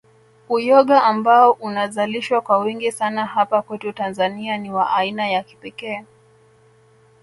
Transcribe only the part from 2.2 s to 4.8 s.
kwa wingi sana hapa kwetu Tanzania ni